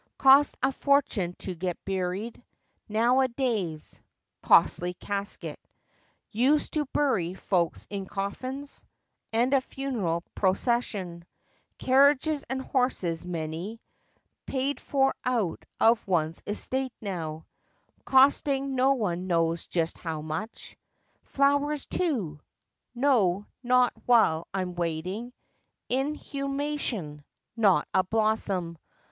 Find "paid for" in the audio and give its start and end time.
14.47-15.13